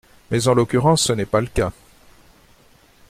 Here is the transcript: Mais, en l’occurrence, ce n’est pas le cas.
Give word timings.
Mais, 0.31 0.47
en 0.47 0.55
l’occurrence, 0.55 1.03
ce 1.03 1.13
n’est 1.13 1.27
pas 1.27 1.41
le 1.41 1.45
cas. 1.45 1.71